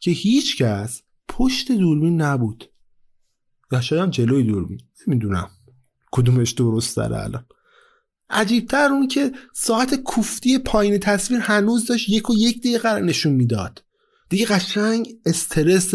که 0.00 0.10
هیچ 0.10 0.62
کس 0.62 1.02
پشت 1.28 1.72
دوربین 1.72 2.22
نبود؟ 2.22 2.64
یا 3.72 3.80
شاید 3.80 4.10
جلوی 4.10 4.42
دوربین. 4.42 4.80
نمی‌دونم. 5.06 5.50
کدومش 6.12 6.52
درست 6.52 6.96
داره 6.96 7.18
الان. 7.24 7.46
عجیبتر 8.30 8.88
اون 8.92 9.08
که 9.08 9.32
ساعت 9.54 9.94
کوفتی 9.94 10.58
پایین 10.58 10.98
تصویر 10.98 11.40
هنوز 11.40 11.86
داشت 11.86 12.08
یک 12.08 12.30
و 12.30 12.34
یک 12.36 12.60
دقیقه 12.60 13.00
نشون 13.00 13.32
می‌داد. 13.32 13.84
دیگه 14.28 14.46
قشنگ 14.46 15.08
استرس 15.26 15.94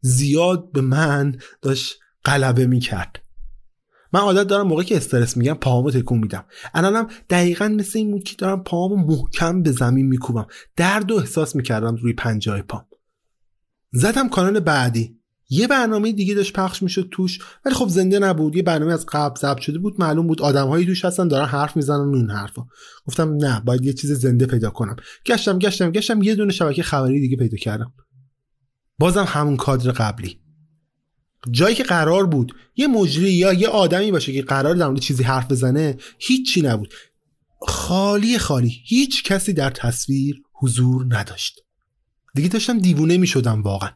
زیاد 0.00 0.72
به 0.72 0.80
من 0.80 1.36
داشت 1.62 1.98
غلبه 2.24 2.66
می‌کرد. 2.66 3.20
من 4.12 4.20
عادت 4.20 4.46
دارم 4.46 4.66
موقعی 4.66 4.84
که 4.84 4.96
استرس 4.96 5.36
میگم 5.36 5.54
پاهامو 5.54 5.90
تکون 5.90 6.18
میدم. 6.18 6.44
الانم 6.74 7.08
دقیقا 7.30 7.68
مثل 7.68 7.98
این 7.98 8.10
بود 8.10 8.24
که 8.24 8.36
دارم 8.36 8.62
پاهامو 8.62 8.96
محکم 8.96 9.62
به 9.62 9.72
زمین 9.72 10.06
میکوبم. 10.06 10.46
درد 10.76 11.10
و 11.10 11.16
احساس 11.16 11.56
می‌کردم 11.56 11.96
روی 11.96 12.12
پنجای 12.12 12.62
پام. 12.62 12.86
زدم 13.92 14.28
کانال 14.28 14.60
بعدی. 14.60 15.18
یه 15.54 15.66
برنامه 15.66 16.12
دیگه 16.12 16.34
داشت 16.34 16.52
پخش 16.52 16.82
می‌شد 16.82 17.08
توش 17.10 17.38
ولی 17.64 17.74
خب 17.74 17.88
زنده 17.88 18.18
نبود. 18.18 18.56
یه 18.56 18.62
برنامه 18.62 18.92
از 18.92 19.06
قبل 19.06 19.40
ضبط 19.40 19.60
شده 19.60 19.78
بود. 19.78 20.00
معلوم 20.00 20.26
بود 20.26 20.42
آدمهایی 20.42 20.86
توش 20.86 21.04
هستن 21.04 21.28
دارن 21.28 21.46
حرف 21.46 21.76
می‌زنن 21.76 22.00
اون 22.00 22.30
حرفا. 22.30 22.62
گفتم 23.06 23.34
نه 23.34 23.60
باید 23.60 23.84
یه 23.84 23.92
چیز 23.92 24.12
زنده 24.12 24.46
پیدا 24.46 24.70
کنم. 24.70 24.96
گشتم 25.26 25.58
گشتم 25.58 25.90
گشتم 25.90 26.22
یه 26.22 26.34
دونه 26.34 26.52
شبکه 26.52 26.82
خبری 26.82 27.20
دیگه 27.20 27.36
پیدا 27.36 27.56
کردم. 27.56 27.92
بازم 28.98 29.24
همون 29.28 29.56
کادر 29.56 29.90
قبلی. 29.90 30.40
جایی 31.50 31.74
که 31.74 31.82
قرار 31.82 32.26
بود 32.26 32.56
یه 32.76 32.86
مجری 32.86 33.32
یا 33.32 33.52
یه 33.52 33.68
آدمی 33.68 34.10
باشه 34.10 34.32
که 34.32 34.42
قرار 34.42 34.74
در 34.74 34.94
چیزی 34.94 35.22
حرف 35.22 35.50
بزنه 35.50 35.96
هیچی 36.18 36.62
نبود. 36.62 36.94
خالی 37.68 38.38
خالی. 38.38 38.72
هیچ 38.84 39.24
کسی 39.24 39.52
در 39.52 39.70
تصویر 39.70 40.42
حضور 40.52 41.06
نداشت. 41.08 41.60
دیگه 42.34 42.48
داشتم 42.48 42.78
دیوونه 42.78 43.16
می 43.18 43.26
شدم 43.26 43.62
واقعا. 43.62 43.90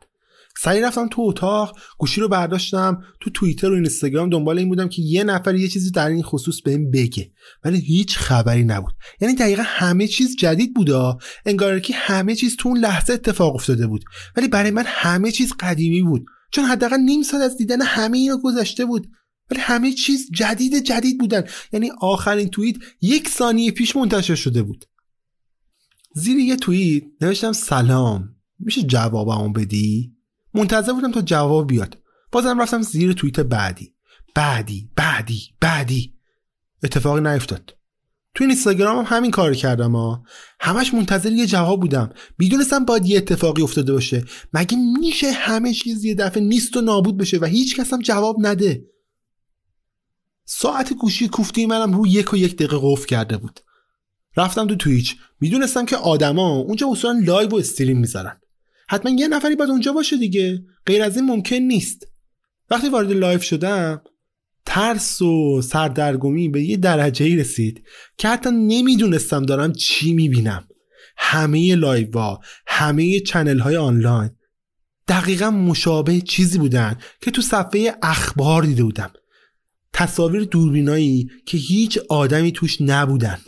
سعی 0.61 0.81
رفتم 0.81 1.09
تو 1.09 1.23
اتاق 1.23 1.79
گوشی 1.99 2.21
رو 2.21 2.29
برداشتم 2.29 3.03
تو 3.21 3.31
توییتر 3.31 3.71
و 3.71 3.75
اینستاگرام 3.75 4.31
دنبال 4.31 4.59
این 4.59 4.69
بودم 4.69 4.89
که 4.89 5.03
یه 5.03 5.25
نفر 5.25 5.55
یه 5.55 5.69
چیزی 5.69 5.91
در 5.91 6.09
این 6.09 6.23
خصوص 6.23 6.63
بهم 6.63 6.91
بگه. 6.91 7.33
ولی 7.65 7.81
هیچ 7.81 8.19
خبری 8.19 8.65
نبود. 8.65 8.95
یعنی 9.21 9.35
دقیقا 9.35 9.63
همه 9.67 10.07
چیز 10.07 10.37
جدید 10.37 10.75
بودا 10.75 11.19
انگار 11.47 11.81
که 11.81 11.95
همه 11.95 12.35
چیز 12.35 12.57
تو 12.57 12.69
اون 12.69 12.79
لحظه 12.79 13.13
اتفاق 13.13 13.55
افتاده 13.55 13.87
بود. 13.87 14.05
ولی 14.37 14.49
برای 14.49 14.71
من 14.71 14.85
همه 14.87 15.31
چیز 15.31 15.53
قدیمی 15.61 16.03
بود. 16.03 16.27
چون 16.53 16.65
حداقل 16.65 16.97
نیم 16.97 17.23
ساعت 17.23 17.43
از 17.43 17.57
دیدن 17.57 17.83
همه 17.83 18.19
اینا 18.19 18.37
گذشته 18.37 18.85
بود. 18.85 19.07
ولی 19.51 19.61
همه 19.61 19.93
چیز 19.93 20.31
جدید 20.35 20.85
جدید 20.85 21.19
بودن. 21.19 21.45
یعنی 21.73 21.91
آخرین 22.01 22.49
توییت 22.49 22.77
یک 23.01 23.29
ثانیه 23.29 23.71
پیش 23.71 23.97
منتشر 23.97 24.35
شده 24.35 24.63
بود. 24.63 24.85
زیر 26.15 26.39
یه 26.39 26.57
توییت 26.57 27.03
نوشتم 27.21 27.53
سلام. 27.53 28.35
میشه 28.59 28.83
جوابمو 28.83 29.53
بدی؟ 29.53 30.18
منتظر 30.59 30.93
بودم 30.93 31.13
تا 31.13 31.23
جواب 31.23 31.67
بیاد. 31.67 31.99
بازم 32.33 32.61
رفتم 32.61 32.83
زیر 32.83 33.13
توییت 33.13 33.41
بعدی. 33.41 33.95
بعدی 34.35 34.91
بعدی 34.97 35.43
بعدی. 35.61 36.15
اتفاقی 36.83 37.21
نیفتاد. 37.21 37.75
تو 38.35 38.45
اینستاگرام 38.45 38.99
هم 38.99 39.17
همین 39.17 39.31
کار 39.31 39.55
کردم 39.55 39.93
ها 39.93 40.25
همش 40.61 40.95
منتظر 40.95 41.33
یه 41.33 41.47
جواب 41.47 41.81
بودم. 41.81 42.11
می‌دونستم 42.39 42.85
باید 42.85 43.07
یه 43.07 43.17
اتفاقی 43.17 43.63
افتاده 43.63 43.93
باشه. 43.93 44.25
مگه 44.53 44.77
میشه 45.01 45.31
همه 45.31 45.75
چیز 45.75 46.05
یه 46.05 46.15
دفعه 46.15 46.43
نیست 46.43 46.77
و 46.77 46.81
نابود 46.81 47.17
بشه 47.17 47.39
و 47.39 47.45
هیچ 47.45 47.77
کس 47.77 47.93
هم 47.93 48.03
جواب 48.03 48.37
نده؟ 48.41 48.85
ساعت 50.45 50.93
گوشی 50.93 51.29
کوفتی 51.29 51.67
منم 51.67 51.93
رو 51.93 52.07
یک 52.07 52.33
و 52.33 52.37
یک 52.37 52.55
دقیقه 52.55 52.79
قفل 52.83 53.07
کرده 53.07 53.37
بود. 53.37 53.61
رفتم 54.37 54.67
تو 54.67 54.77
Twitch 54.77 55.17
می‌دونستم 55.41 55.87
که 55.87 55.97
آدما 55.97 56.57
اونجا 56.57 56.89
اصولا 56.91 57.21
live 57.25 57.49
و 57.49 57.57
stream 57.57 57.99
می‌ذارن. 57.99 58.41
حتما 58.89 59.13
یه 59.13 59.29
نفری 59.29 59.57
باید 59.57 59.71
اونجا 59.71 59.93
باشه 59.93 60.17
دیگه. 60.17 60.63
غیر 60.87 61.03
از 61.03 61.17
این 61.17 61.27
ممکن 61.27 61.57
نیست. 61.57 62.07
وقتی 62.71 62.89
وارد 62.89 63.13
live 63.13 63.43
شدم 63.43 64.03
ترس 64.67 65.23
و 65.23 65.63
سردرگمی 65.63 66.49
به 66.49 66.63
یه 66.63 66.77
درجه 66.77 67.25
ای 67.25 67.37
رسید 67.37 67.83
که 68.19 68.29
حتی 68.29 68.51
نمی‌دونستم 68.51 69.43
دارم 69.43 69.73
چی 69.73 70.13
می‌بینم. 70.13 70.69
همه 71.17 71.75
لایوا 71.75 72.41
همه 72.67 73.21
channel 73.21 73.59
های 73.59 73.77
آنلاین 73.77 74.31
دقیقا 75.09 75.51
مشابه 75.51 76.21
چیزی 76.21 76.59
بودن 76.59 76.99
که 77.21 77.31
تو 77.31 77.43
صفحه 77.43 77.95
اخبار 78.03 78.63
دیده 78.63 78.83
بودم. 78.83 79.13
تصاویر 79.93 80.45
دوربینایی 80.45 81.29
که 81.47 81.59
هیچ 81.59 81.99
آدمی 82.09 82.53
توش 82.53 82.81
نبودن. 82.81 83.39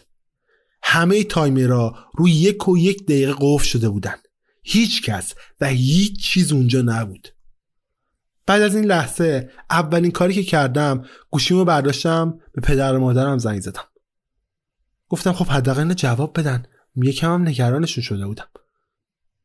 همه 0.82 1.24
تایمرها 1.24 1.96
روی 2.18 2.32
یک 2.32 2.68
و 2.68 2.78
یک 2.78 3.04
دقیقه 3.04 3.34
قفل 3.40 3.64
شده 3.64 3.88
بودن. 3.88 4.16
هیچ 4.62 5.02
کس 5.02 5.34
و 5.60 5.66
هیچ 5.66 6.24
چیز 6.24 6.52
اونجا 6.52 6.82
نبود. 6.82 7.28
بعد 8.46 8.62
از 8.62 8.74
این 8.74 8.84
لحظه 8.84 9.50
اولین 9.70 10.10
کاری 10.10 10.34
که 10.34 10.42
کردم 10.42 11.04
گوشیمو 11.30 11.64
برداشتم 11.64 12.38
به 12.54 12.60
پدر 12.60 12.94
و 12.94 13.00
مادرم 13.00 13.38
زنگ 13.38 13.60
زدم. 13.60 13.84
گفتم 15.08 15.32
خب 15.32 15.46
حداقل 15.46 15.94
جواب 15.94 16.38
بدن. 16.38 16.64
یکم 16.96 17.32
هم 17.32 17.48
نگرانشون 17.48 18.04
شده 18.04 18.26
بودم. 18.26 18.48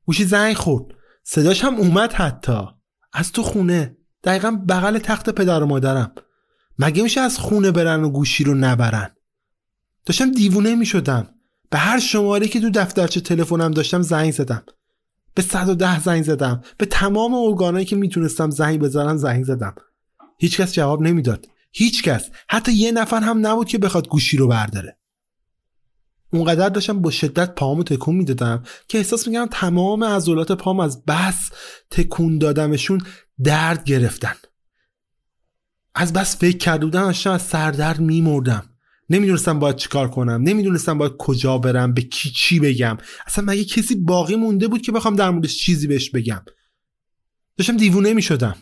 گوشی 0.05 0.25
زنگ 0.25 0.55
خورد. 0.55 0.85
صداش 1.23 1.63
هم 1.63 1.75
اومد 1.75 2.13
حتی. 2.13 2.61
از 3.13 3.31
تو 3.31 3.43
خونه. 3.43 3.97
دقیقا 4.23 4.51
بغل 4.69 4.97
تخت 4.97 5.29
پدر 5.29 5.63
و 5.63 5.65
مادرم. 5.65 6.11
مگه 6.79 7.03
میشه 7.03 7.21
از 7.21 7.37
خونه 7.37 7.71
برن 7.71 8.03
و 8.03 8.09
گوشی 8.09 8.43
رو 8.43 8.53
نبرن؟ 8.53 9.15
داشتم 10.05 10.31
دیوونه 10.31 10.75
می‌شدم. 10.75 11.29
به 11.69 11.77
هر 11.77 11.99
شماره 11.99 12.47
که 12.47 12.61
تو 12.61 12.69
دفترچه 12.69 13.21
تلفنم 13.21 13.71
داشتم 13.71 14.01
زنگ 14.01 14.31
زدم. 14.31 14.63
به 15.35 15.41
110 15.41 15.99
زنگ 15.99 16.23
زدم. 16.23 16.61
به 16.77 16.85
تمام 16.85 17.33
ارگانایی 17.33 17.85
که 17.85 17.95
می‌تونستم 17.95 18.49
زنگ 18.49 18.79
بزنم 18.79 19.17
زنگ 19.17 19.43
زدم. 19.43 19.75
هیچکس 20.37 20.73
جواب 20.73 21.01
نمی‌داد. 21.01 21.47
هیچکس. 21.71 22.29
حتی 22.49 22.71
یه 22.73 22.91
نفر 22.91 23.19
هم 23.19 23.47
نبود 23.47 23.67
که 23.67 23.77
بخواد 23.77 24.07
گوشی 24.07 24.37
رو 24.37 24.47
برداره. 24.47 24.97
اونقدر 26.33 26.69
داشتم 26.69 27.01
با 27.01 27.11
شدت 27.11 27.55
پامو 27.55 27.83
تکون 27.83 28.15
می‌دادم 28.15 28.63
که 28.87 28.97
احساس 28.97 29.27
می‌کردم 29.27 29.49
تمام 29.51 30.03
عضلات 30.03 30.51
پام 30.51 30.79
از 30.79 31.05
بس 31.05 31.51
تکون 31.91 32.37
دادمشون 32.37 33.01
درد 33.43 33.83
گرفتن. 33.83 34.35
از 35.95 36.13
بس 36.13 36.37
فکر 36.37 36.57
کرده 36.57 36.85
بودم 36.85 37.03
از 37.03 37.41
سردرد 37.41 37.99
میمردم. 37.99 38.74
نمی‌دونستم 39.09 39.59
باید 39.59 39.75
چیکار 39.75 40.09
کنم. 40.09 40.41
نمی‌دونستم 40.41 40.97
باید 40.97 41.13
کجا 41.17 41.57
برم 41.57 41.93
به 41.93 42.01
کی 42.01 42.29
چی 42.29 42.59
بگم. 42.59 42.97
اصلا 43.25 43.45
مگه 43.45 43.65
کسی 43.65 43.95
باقی 43.95 44.35
مونده 44.35 44.67
بود 44.67 44.81
که 44.81 44.91
بخوام 44.91 45.15
در 45.15 45.29
موردش 45.29 45.57
چیزی 45.57 45.87
بهش 45.87 46.09
بگم؟ 46.09 46.41
داشتم 47.57 47.77
دیوونه 47.77 48.13
می‌شدم. 48.13 48.55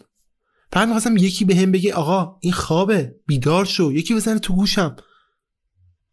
فقط 0.71 0.87
می‌خواستم 0.87 1.17
یکی 1.17 1.45
به 1.45 1.55
هم 1.55 1.71
بگه 1.71 1.93
آقا 1.93 2.39
این 2.41 2.53
خوابه 2.53 3.15
بیدار 3.27 3.65
شو. 3.65 3.91
یکی 3.91 4.15
بزنه 4.15 4.39
تو 4.39 4.55
گوشم. 4.55 4.95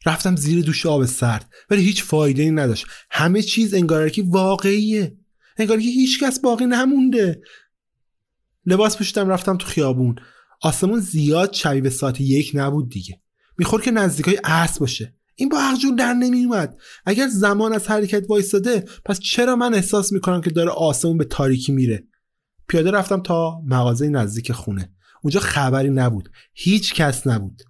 رفتم 0.06 0.36
زیر 0.36 0.64
دوش 0.64 0.86
آب 0.86 1.04
سرد 1.04 1.50
ولی 1.70 1.82
هیچ 1.82 2.04
فایده 2.04 2.42
ای 2.42 2.50
نداشت. 2.50 2.86
همه 3.10 3.42
چیز 3.42 3.74
انگار 3.74 4.08
که 4.08 4.22
واقعیه. 4.26 5.16
انگار 5.56 5.76
که 5.76 5.88
هیچ 5.88 6.22
کس 6.22 6.40
باقی 6.40 6.66
نمونده. 6.66 7.42
لباس 8.66 8.96
پوشیدم 8.96 9.28
رفتم 9.28 9.56
تو 9.56 9.66
خیابون. 9.66 10.16
آسمون 10.62 11.00
زیاد 11.00 11.52
شبیه 11.52 11.80
به 11.80 11.90
ساعت 11.90 12.20
یک 12.20 12.50
نبود 12.54 12.88
دیگه. 12.88 13.20
میخور 13.60 13.80
که 13.80 13.90
نزدیکای 13.90 14.34
عصر 14.44 14.80
باشه. 14.80 15.14
این 15.34 15.48
با 15.48 15.58
عقل 15.60 15.96
در 15.96 16.14
نمیومد 16.14 16.78
اگر 17.04 17.28
زمان 17.28 17.72
از 17.72 17.88
حرکت 17.88 18.24
وایستاده 18.28 18.84
پس 19.04 19.20
چرا 19.20 19.56
من 19.56 19.74
احساس 19.74 20.12
می‌کنم 20.12 20.40
که 20.40 20.50
داره 20.50 20.70
آسمون 20.70 21.18
به 21.18 21.24
تاریکی 21.24 21.72
میره؟ 21.72 22.04
پیاده 22.68 22.90
رفتم 22.90 23.20
تا 23.22 23.60
مغازه 23.66 24.08
نزدیک 24.08 24.52
خونه. 24.52 24.92
اونجا 25.22 25.40
خبری 25.40 25.90
نبود. 25.90 26.28
هیچ 26.52 26.94
کس 26.94 27.26
نبود. 27.26 27.62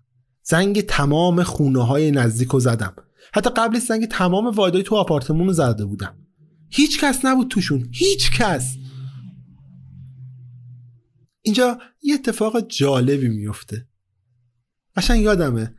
زنگ 0.42 0.80
تمام 0.80 1.42
خونه 1.42 1.87
های 1.87 2.11
نزدیک 2.11 2.49
رو 2.49 2.61
زدم. 2.61 2.94
حتی 3.35 3.50
قبل 3.50 3.78
زنگ 3.78 4.06
تمام 4.06 4.50
وایدای 4.50 4.82
تو 4.82 4.97
آپارتمون 4.97 5.47
رو 5.47 5.52
زده 5.52 5.85
بودم. 5.85 6.14
هیچ 6.68 7.00
کس 7.00 7.25
نبود 7.25 7.49
توشون. 7.49 7.88
هیچ 7.92 8.30
کس. 8.30 8.76
اینجا 11.42 11.78
یه 12.02 12.14
اتفاق 12.14 12.61
جالبی 12.68 13.28
میفته 13.28 13.87
قشنگ 14.97 15.23
یادمه. 15.23 15.75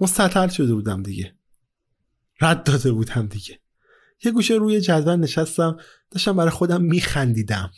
مستطر 0.00 0.48
شده 0.48 0.74
بودم 0.74 1.02
دیگه. 1.02 1.34
رد 2.40 2.64
داده 2.64 2.92
بودم 2.92 3.26
دیگه. 3.26 3.58
یه 4.24 4.32
گوشه 4.32 4.54
روی 4.54 4.80
جدول 4.80 5.16
نشستم 5.16 5.76
داشتم 6.10 6.36
برای 6.36 6.50
خودم 6.50 6.82
میخندیدم. 6.82 7.70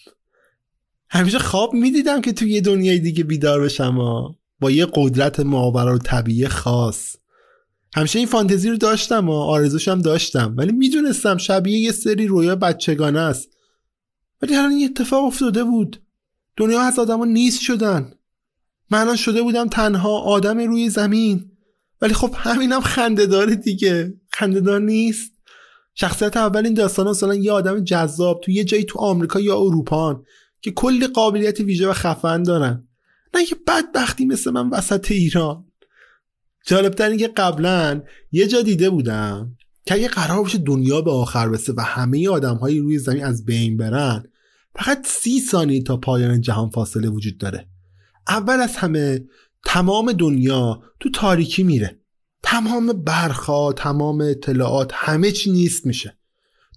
همیشه 1.11 1.39
خواب 1.39 1.75
می‌دیدم 1.75 2.21
که 2.21 2.33
توی 2.33 2.51
یه 2.53 2.61
دنیای 2.61 2.99
دیگه 2.99 3.25
بیدار 3.25 3.61
بشم 3.61 3.99
با 4.61 4.71
یه 4.71 4.87
قدرت 4.95 5.41
ماورا 5.41 5.95
و 5.95 5.99
طبیعی 5.99 6.49
خاص. 6.49 7.17
همیشه 7.95 8.19
این 8.19 8.29
فانتزی 8.29 8.71
رو 8.71 8.77
داشتم 8.77 9.29
و 9.29 9.33
آرزوشم 9.33 10.03
داشتم. 10.03 10.55
ولی 10.57 10.73
می‌دونستم 10.73 11.37
شبیه 11.37 11.79
یه 11.79 11.93
سری 11.93 12.27
رویا 12.27 12.57
بچگانه 12.57 13.21
است. 13.21 13.49
ولی 14.43 14.55
هر 14.55 14.69
این 14.69 14.85
اتفاق 14.85 15.25
افتاده 15.25 15.65
بود. 15.65 16.03
دنیا 16.57 16.81
از 16.81 16.99
آدما 16.99 17.25
نیست 17.25 17.61
شدن. 17.61 18.13
من 18.91 19.17
شده 19.17 19.43
بودم 19.43 19.69
تنها 19.69 20.19
آدم 20.19 20.59
روی 20.59 20.91
زمین. 20.91 21.56
ولی 22.01 22.15
خب 22.15 22.35
همینم 22.37 22.81
خنده 22.81 23.27
داره 23.27 23.55
دیگه. 23.55 24.15
خنده 24.33 24.61
دار 24.61 24.81
نیست. 24.81 25.33
شخصیت 25.95 26.37
اول 26.37 26.65
این 26.65 26.75
داستان 26.75 27.09
مثلا 27.09 27.35
یه 27.35 27.53
آدم 27.53 27.85
جذاب 27.85 28.41
تو 28.41 28.51
یه 28.51 28.65
جایی 28.65 28.85
تو 28.85 28.99
آمریکا 28.99 29.41
یا 29.41 29.57
اروپا 29.57 30.23
که 30.61 30.71
کلی 30.71 31.07
قابلیت 31.07 31.61
ویژه 31.61 31.89
و 31.89 31.93
خفن 31.93 32.43
دارن. 32.43 32.89
نه 33.35 33.41
یه 33.41 33.57
بدبختی 33.67 34.27
مثل 34.27 34.51
من 34.51 34.71
وسط 34.71 35.11
ایران. 35.11 35.65
جالبتر 36.67 37.09
اینکه 37.09 37.29
قبلا 37.29 38.03
یه 38.33 38.47
جا 38.47 38.63
دیده 38.63 38.91
بودم 38.91 39.57
که 39.87 39.95
اگه 39.95 40.09
قرار 40.09 40.43
باشه 40.43 40.59
دنیا 40.59 41.01
به 41.01 41.11
آخر 41.11 41.49
برسه 41.49 41.73
و 41.77 41.81
همه 41.81 42.29
آدم 42.29 42.57
های 42.57 42.79
روی 42.79 42.99
زمین 42.99 43.25
از 43.25 43.45
بین 43.45 43.77
برن 43.77 44.25
فقط 44.75 45.07
سی 45.07 45.41
ثانیه 45.41 45.83
تا 45.83 45.97
پایان 45.97 46.41
جهان 46.41 46.71
فاصله 46.71 47.09
وجود 47.09 47.39
داره. 47.39 47.69
اول 48.29 48.61
از 48.61 48.77
همه 48.77 49.25
تمام 49.67 50.13
دنیا 50.13 50.83
تو 51.01 51.11
تاریکی 51.11 51.63
میره. 51.63 52.01
تمام 52.43 52.87
برخا 52.87 53.73
تمام 53.73 54.21
اطلاعات 54.21 54.91
همه 54.95 55.33
چی 55.33 55.51
نیست 55.51 55.87
میشه. 55.87 56.19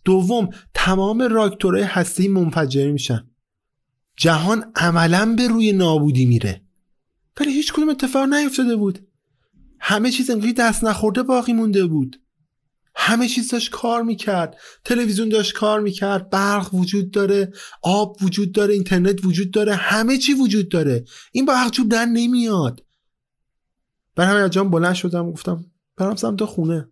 دوم 0.05 0.49
تمام 0.73 1.21
راکتورهای 1.21 1.83
هستی 1.83 2.27
منفجر 2.27 2.91
میشن. 2.91 3.29
جهان 4.17 4.71
عملا 4.75 5.33
به 5.37 5.47
روی 5.47 5.71
نابودی 5.73 6.25
میره. 6.25 6.61
ولی 7.39 7.53
هیچ 7.53 7.73
کدوم 7.73 7.89
اتفاق 7.89 8.33
نیفتاده 8.33 8.75
بود. 8.75 9.07
همه 9.79 10.11
چیز 10.11 10.29
انگاری 10.29 10.53
دست 10.53 10.83
نخورده 10.83 11.23
باقی 11.23 11.53
مونده 11.53 11.85
بود. 11.85 12.21
همه 13.01 13.27
چیز 13.27 13.51
داشت 13.51 13.71
کار 13.71 14.03
می‌کرد. 14.03 14.57
تلویزیون 14.83 15.29
داشت 15.29 15.53
کار 15.53 15.79
می‌کرد. 15.79 16.29
برق 16.29 16.73
وجود 16.73 17.11
داره 17.11 17.53
آب 17.81 18.17
وجود 18.23 18.51
داره 18.51 18.73
اینترنت 18.73 19.25
وجود 19.25 19.51
داره 19.51 19.75
همه 19.75 20.17
چی 20.17 20.33
وجود 20.33 20.69
داره. 20.69 21.05
این 21.31 21.45
با 21.45 21.55
حقجوب 21.55 21.89
در 21.89 22.05
نمیاد. 22.05 22.85
بر 24.15 24.25
همین 24.25 24.41
از 24.41 24.71
بلند 24.71 24.93
شدم 24.93 25.31
گفتم 25.31 25.65
برم 25.97 26.15
سمت 26.15 26.45
خونه. 26.45 26.89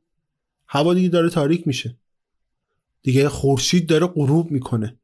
هوا 0.67 0.93
دیگه 0.93 1.09
داره 1.09 1.29
تاریک 1.29 1.67
میشه. 1.67 1.97
دیگه 3.01 3.29
خورشید 3.29 3.89
داره 3.89 4.07
غروب 4.07 4.51
می‌کنه. 4.51 4.99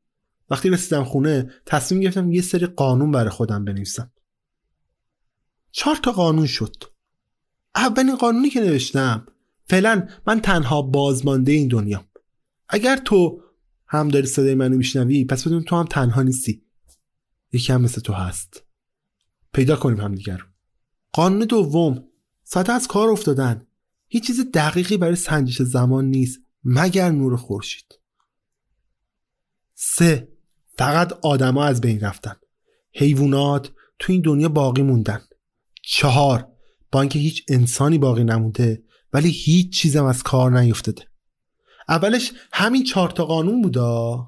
وقتی 0.49 0.69
رسیدم 0.69 1.03
خونه 1.03 1.51
تصمیم 1.65 2.01
گرفتم 2.01 2.31
یه 2.31 2.41
سری 2.41 2.65
قانون 2.65 3.11
برای 3.11 3.29
خودم 3.29 3.65
بنویسم. 3.65 4.11
چهار 5.71 5.95
تا 5.95 6.11
قانون 6.11 6.45
شد. 6.45 6.83
اولین 7.75 8.15
قانونی 8.15 8.49
که 8.49 8.61
نوشتم 8.61 9.27
فعلا 9.69 10.07
من 10.27 10.39
تنها 10.39 10.81
بازمانده 10.81 11.51
این 11.51 11.67
دنیا. 11.67 12.05
اگر 12.69 12.97
تو 12.97 13.41
هم 13.87 14.07
داری 14.07 14.27
صدای 14.27 14.55
منو 14.55 14.77
میشنوی 14.77 15.25
پس 15.25 15.47
بدون 15.47 15.63
تو 15.63 15.75
هم 15.75 15.85
تنها 15.85 16.21
نیستی. 16.23 16.65
یکی 17.51 17.73
هم 17.73 17.81
مثل 17.81 18.01
تو 18.01 18.13
هست. 18.13 18.63
پیدا 19.53 19.75
کنیم 19.75 20.01
هم 20.01 20.15
دیگر 20.15 20.39
قانون 21.13 21.45
دوم. 21.45 22.07
ساعت 22.43 22.69
از 22.69 22.87
کار 22.87 23.09
افتادن. 23.09 23.67
هیچ 24.07 24.27
چیز 24.27 24.51
دقیقی 24.53 24.97
برای 24.97 25.15
سنجش 25.15 25.61
زمان 25.61 26.05
نیست 26.05 26.39
مگر 26.63 27.11
نور 27.11 27.35
خورشید. 27.35 27.99
سه. 29.73 30.27
فقط 30.77 31.13
آدما 31.21 31.65
از 31.65 31.81
بین 31.81 31.99
رفتن. 31.99 32.35
حیوانات 32.93 33.71
تو 33.99 34.13
این 34.13 34.21
دنیا 34.21 34.49
باقی 34.49 34.81
موندن. 34.81 35.21
چهار. 35.83 36.47
با 36.91 37.01
اینکه 37.01 37.19
هیچ 37.19 37.45
انسانی 37.47 37.97
باقی 37.97 38.23
نمونده 38.23 38.83
ولی 39.13 39.29
هیچ 39.29 39.77
چیزم 39.77 40.05
از 40.05 40.23
کار 40.23 40.59
نیفتاده. 40.59 41.07
اولش 41.89 42.31
همین 42.53 42.83
چهار 42.83 43.09
تا 43.09 43.25
قانون 43.25 43.61
بودا. 43.61 44.27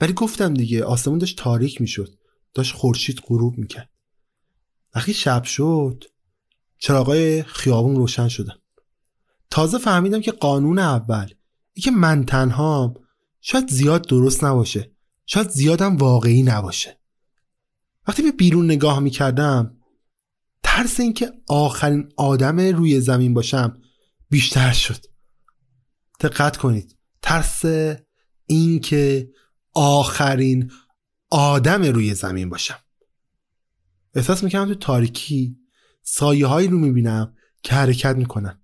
ولی 0.00 0.12
گفتم 0.12 0.54
دیگه 0.54 0.84
آسمون 0.84 1.18
داشت 1.18 1.38
تاریک 1.38 1.80
می‌شد. 1.80 2.18
داشت 2.54 2.74
خورشید 2.74 3.20
غروب 3.26 3.58
می‌کرد. 3.58 3.90
وقتی 4.94 5.14
شب 5.14 5.44
شد 5.44 6.04
چراغای 6.78 7.42
خیابون 7.42 7.96
روشن 7.96 8.28
شدن. 8.28 8.54
تازه 9.50 9.78
فهمیدم 9.78 10.20
که 10.20 10.32
قانون 10.32 10.78
اول 10.78 11.28
ای 11.72 11.82
که 11.82 11.90
من 11.90 12.24
تنهام 12.24 12.94
شاید 13.40 13.68
زیاد 13.70 14.08
درست 14.08 14.44
نباشه. 14.44 14.92
شاید 15.26 15.48
زیادم 15.48 15.96
واقعی 15.96 16.42
نباشه. 16.42 17.00
وقتی 18.08 18.22
به 18.22 18.32
بیرون 18.32 18.64
نگاه 18.64 19.00
می‌کردم 19.00 19.75
ترس 20.68 21.00
اینکه 21.00 21.32
آخرین 21.48 22.08
آدم 22.16 22.60
روی 22.60 23.00
زمین 23.00 23.34
باشم 23.34 23.80
بیشتر 24.30 24.72
شد. 24.72 25.06
دقت 26.20 26.56
کنید. 26.56 26.96
ترس 27.22 27.62
اینکه 28.46 29.30
آخرین 29.74 30.70
آدم 31.30 31.82
روی 31.82 32.14
زمین 32.14 32.48
باشم. 32.48 32.78
احساس 34.14 34.44
می‌کنم 34.44 34.68
تو 34.68 34.74
تاریکی 34.74 35.58
سایه 36.02 36.46
هایی 36.46 36.68
رو 36.68 36.78
می‌بینم 36.78 37.34
که 37.62 37.74
حرکت 37.74 38.16
می‌کنن. 38.16 38.60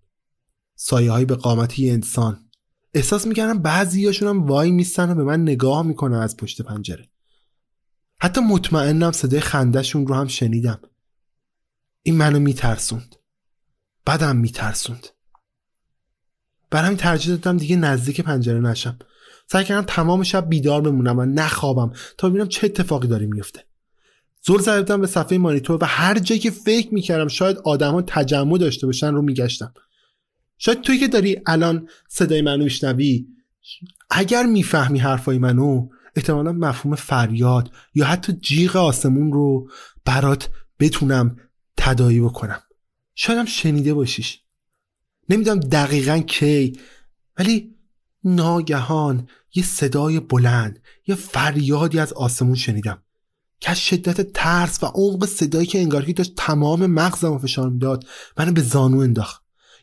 سایه 0.75 1.11
هایی 1.11 1.25
به 1.25 1.35
قامتی 1.35 1.91
انسان. 1.91 2.51
احساس 2.95 3.27
می‌کردم 3.27 3.59
بعضی 3.59 4.07
هم 4.07 4.47
وای 4.47 4.71
میستن 4.71 5.11
و 5.11 5.15
به 5.15 5.25
من 5.25 5.43
نگاه 5.43 5.83
می‌کنن 5.83 6.19
از 6.19 6.37
پشت 6.37 6.63
پنجره. 6.63 7.09
حتی 8.21 8.41
مطمئنم 8.41 9.13
صدای 9.13 9.41
خندهشون 9.41 10.07
رو 10.07 10.15
هم 10.15 10.27
شنیدم. 10.27 10.81
این 12.03 12.17
منو 12.17 12.39
میترسوند. 12.39 13.17
بعدم 14.05 14.37
میترسوند. 14.37 15.07
برای 16.71 16.97
ترجیح 16.97 17.37
دادم 17.37 17.57
دیگه 17.57 17.77
نزدیک 17.77 18.21
پنجره 18.21 18.61
نشم. 18.61 18.99
سعی 19.47 19.65
کردم 19.65 19.87
تمام 19.87 20.23
شب 20.23 20.49
بیدار 20.49 20.81
بمونم 20.81 21.19
و 21.19 21.25
نخوابم 21.25 21.93
تا 22.19 22.29
ببینم 22.29 22.49
چه 22.49 22.67
اتفاقی 22.67 23.09
داره 23.09 23.27
میفته. 23.27 23.65
زور 24.43 24.61
زدم 24.61 25.01
به 25.01 25.07
صفحه 25.07 25.39
مانیتور 25.39 25.79
و 25.83 25.87
هر 25.87 26.19
جایی 26.19 26.41
که 26.41 26.51
فکر 26.51 26.95
می‌کردم 26.95 27.29
شاید 27.29 27.59
آدما 27.65 28.03
تجمع 28.03 28.59
داشته 28.59 28.87
باشن 28.87 29.15
رو 29.15 29.23
میگشتم. 29.23 29.75
شاید 30.59 30.81
توی 30.81 30.99
که 30.99 31.09
داری 31.09 31.41
الان 31.47 31.89
صدای 32.09 32.43
منو 32.43 32.65
میشنوی 32.65 33.27
اگر 34.11 34.47
می‌فهمی 34.47 34.99
حرفای 34.99 35.39
منو 35.39 35.89
احتمالا 36.17 36.53
مفهوم 36.53 36.95
فریاد 36.95 37.71
یا 37.95 38.05
حتی 38.05 38.33
جیغ 38.33 38.77
آسمون 38.77 39.33
رو 39.33 39.71
برات 40.05 40.51
بتونم 40.81 41.37
تدایی 41.85 42.21
بکنم. 42.21 42.63
شایدم 43.15 43.45
شنیده 43.45 43.95
باشیش. 43.95 44.41
نمی‌دونم 45.29 45.61
دقیقا 45.61 46.19
کی 46.19 46.81
ولی 47.39 47.75
ناگهان 48.25 49.29
یه 49.55 49.63
صدای 49.65 50.21
بلند 50.21 50.79
یه 51.07 51.15
فریادی 51.15 51.99
از 51.99 52.13
آسمون 52.13 52.55
شنیدم. 52.55 53.03
که 53.61 53.71
از 53.71 53.81
شدت 53.81 54.33
ترس 54.33 54.83
و 54.83 54.87
عمق 54.87 55.27
صدایی 55.27 55.67
که 55.67 55.79
انگار 55.79 56.03
داشت 56.03 56.35
تمام 56.37 56.87
مغزم 56.87 57.39
فشار 57.39 57.71
می‌داد 57.71 58.05
منو 58.39 58.53
به 58.53 58.63
زانو 58.63 58.99
انداخت. 58.99 59.43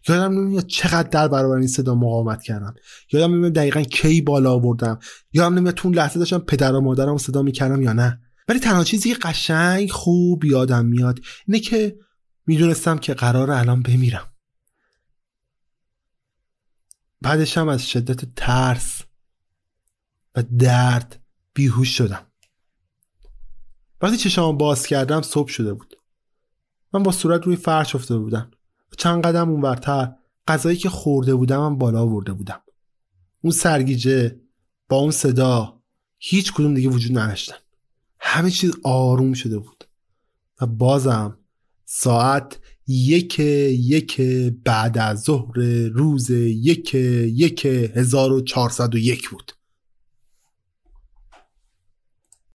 یادم 0.10 0.40
نمیاد 0.40 0.68
چقدر 0.68 1.10
در 1.10 1.28
برابر 1.28 1.58
این 1.58 1.68
صدا 1.68 1.96
مقاومت 1.96 2.44
کردم. 2.44 2.76
یادم 3.14 3.34
نمیاد 3.34 3.54
دقیقا 3.54 3.82
کی 3.82 4.22
بالا 4.22 4.54
آوردم. 4.54 5.00
یادم 5.34 5.56
نمیاد 5.56 5.74
تو 5.74 5.90
لحظه 5.90 6.20
داشتم 6.20 6.40
پدر 6.40 6.74
و 6.74 6.82
مادرم 6.82 7.18
صدا 7.18 7.42
می‌کردم 7.42 7.82
یا 7.82 7.94
نه. 7.94 8.22
ولی 8.50 8.60
تنها 8.60 8.84
چیزی 8.84 9.14
قشنگ 9.14 9.92
خوب 9.92 10.46
یادم 10.46 10.86
میاد 10.86 11.20
اینه 11.48 11.60
که 11.60 12.00
می‌دونستم 12.46 12.98
که 12.98 13.14
قرار 13.14 13.52
الان 13.52 13.82
بمیرم. 13.82 14.34
بعدش 17.22 17.58
هم 17.58 17.70
از 17.70 17.90
شدت 17.90 18.36
ترس 18.36 19.02
و 20.36 20.44
درد 20.44 21.24
بیهوش 21.54 21.98
شدم. 21.98 22.28
وقتی 24.02 24.18
چشام 24.18 24.58
باز 24.58 24.88
کردم 24.88 25.22
صبح 25.22 25.50
شده 25.50 25.74
بود. 25.74 25.96
من 26.94 27.04
با 27.04 27.12
صورت 27.12 27.44
روی 27.44 27.56
فرش 27.56 27.96
افتاده 27.96 28.20
بودم 28.20 28.52
و 28.92 28.96
چند 28.98 29.24
قدم 29.24 29.50
اونورتر 29.50 30.16
غذایی 30.48 30.78
که 30.78 30.90
خورده 30.90 31.36
بودم 31.36 31.66
هم 31.66 31.78
بالا 31.78 32.02
آورده 32.02 32.34
بودم. 32.34 32.62
اون 33.42 33.54
سرگیجه 33.54 34.42
با 34.90 34.98
اون 34.98 35.12
صدا 35.12 35.82
هیچ 36.18 36.54
کدوم 36.54 36.74
دیگه 36.74 36.90
وجود 36.90 37.18
نداشتن. 37.18 37.56
همه 38.32 38.52
چیز 38.52 38.72
آروم 38.84 39.34
شده 39.34 39.60
بود. 39.60 39.84
و 40.62 40.66
بازم 40.66 41.38
ساعت 41.86 42.60
یک 42.88 43.40
یک 43.40 44.22
بعد 44.66 44.98
از 44.98 45.22
ظهر 45.22 45.60
روز 45.94 46.30
یک 46.30 46.94
یک 46.94 47.66
1401 47.66 49.30
بود. 49.30 49.52